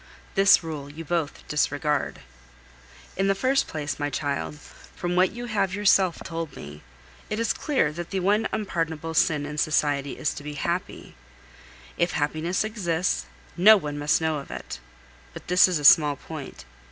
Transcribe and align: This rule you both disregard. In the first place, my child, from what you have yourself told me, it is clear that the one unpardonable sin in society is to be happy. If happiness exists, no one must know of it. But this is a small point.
This 0.33 0.63
rule 0.63 0.89
you 0.89 1.05
both 1.05 1.47
disregard. 1.47 2.21
In 3.17 3.27
the 3.27 3.35
first 3.35 3.67
place, 3.67 3.99
my 3.99 4.09
child, 4.09 4.57
from 4.95 5.15
what 5.15 5.31
you 5.31 5.45
have 5.45 5.75
yourself 5.75 6.23
told 6.23 6.55
me, 6.55 6.81
it 7.29 7.39
is 7.39 7.53
clear 7.53 7.91
that 7.91 8.09
the 8.09 8.19
one 8.19 8.47
unpardonable 8.51 9.13
sin 9.13 9.45
in 9.45 9.59
society 9.59 10.17
is 10.17 10.33
to 10.33 10.43
be 10.43 10.53
happy. 10.53 11.13
If 11.99 12.13
happiness 12.13 12.63
exists, 12.63 13.27
no 13.55 13.77
one 13.77 13.99
must 13.99 14.19
know 14.21 14.39
of 14.39 14.49
it. 14.49 14.79
But 15.35 15.45
this 15.49 15.67
is 15.67 15.77
a 15.77 15.83
small 15.85 16.15
point. 16.15 16.65